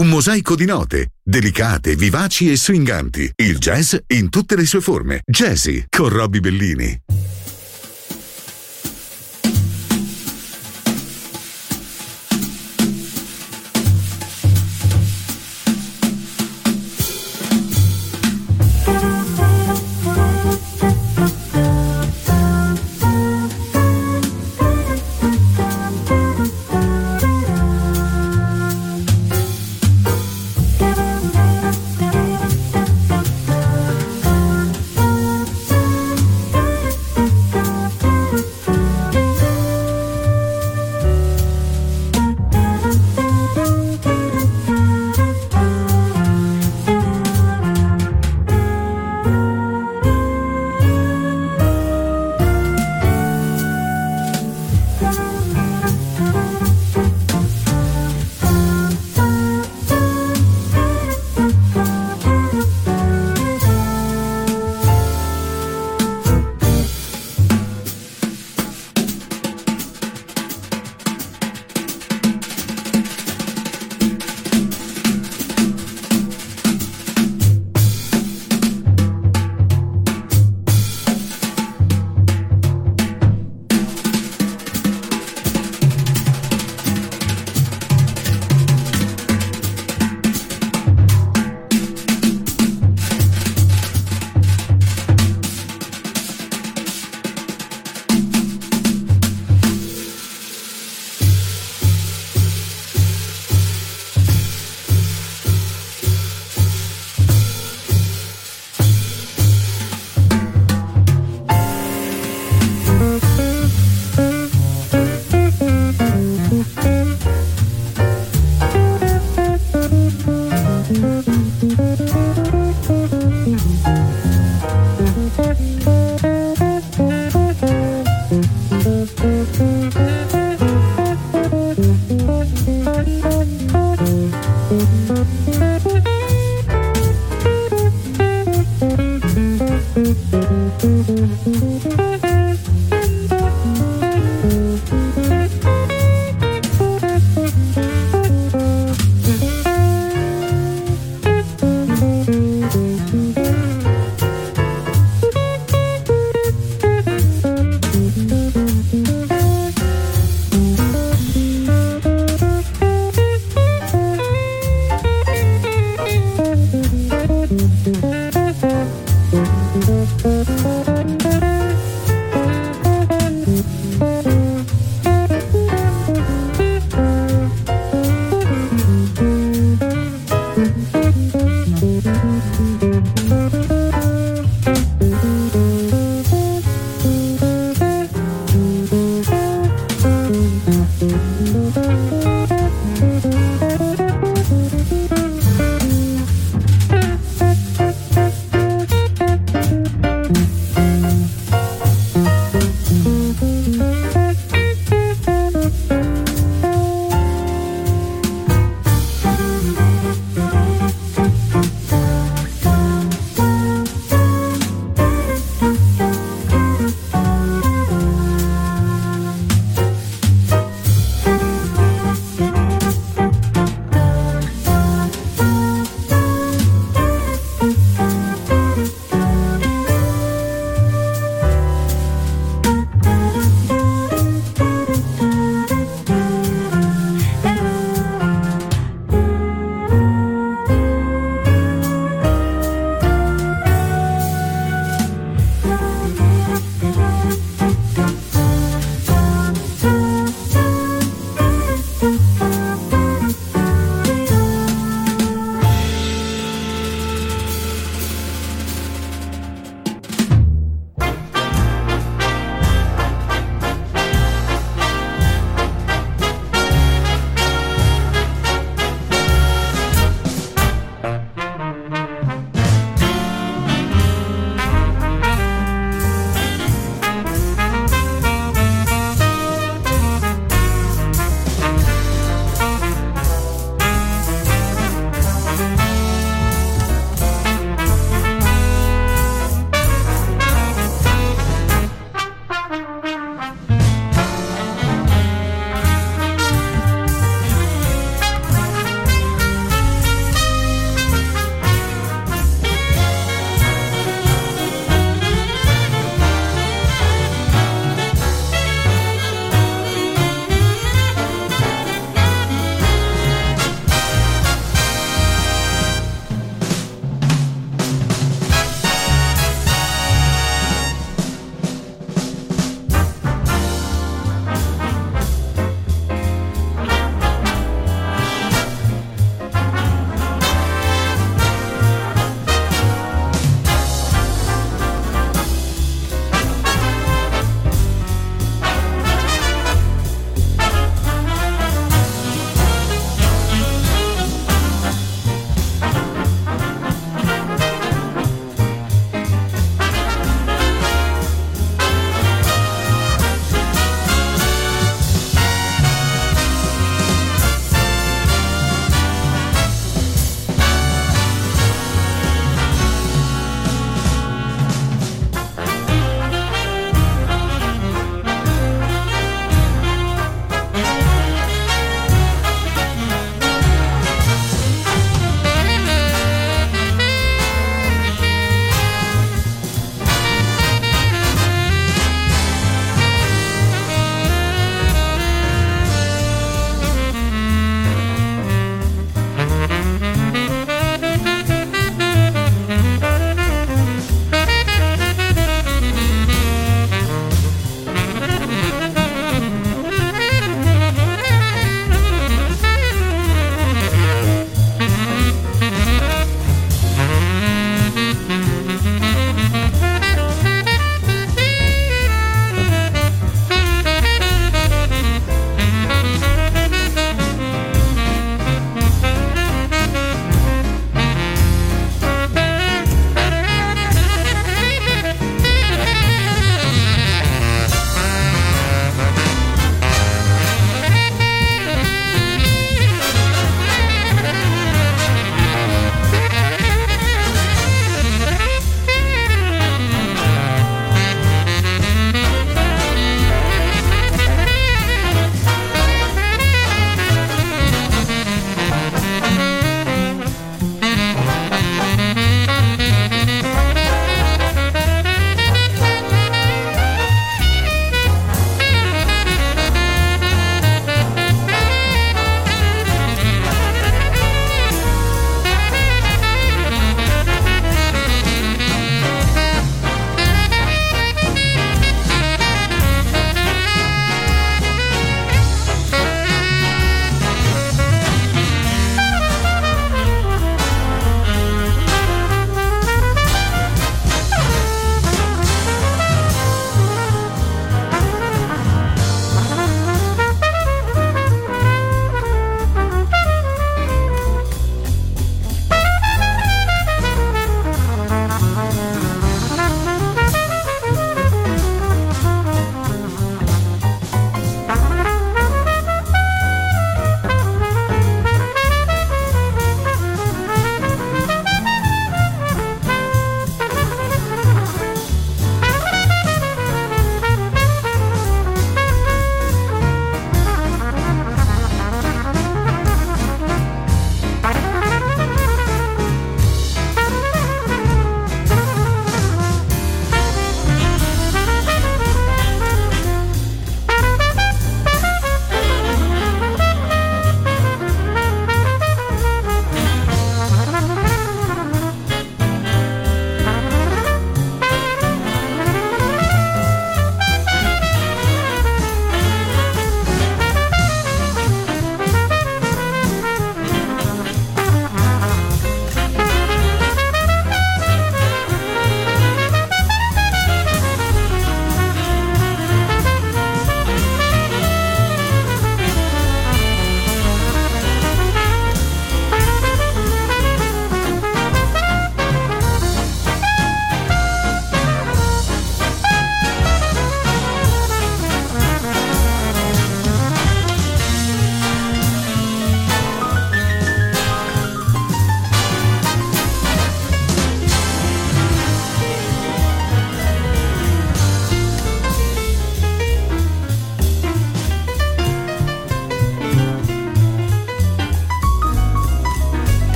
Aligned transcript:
Un 0.00 0.08
mosaico 0.08 0.56
di 0.56 0.64
note, 0.64 1.08
delicate, 1.22 1.94
vivaci 1.94 2.50
e 2.50 2.56
swinganti. 2.56 3.30
Il 3.36 3.58
jazz 3.58 3.94
in 4.14 4.30
tutte 4.30 4.56
le 4.56 4.64
sue 4.64 4.80
forme. 4.80 5.20
Jazzy 5.26 5.84
con 5.90 6.08
Robbie 6.08 6.40
Bellini. 6.40 6.98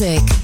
Music. 0.00 0.43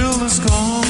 thrill 0.00 0.24
is 0.24 0.38
gone. 0.38 0.89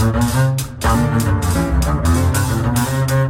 Thank 0.00 0.14
you. 3.10 3.29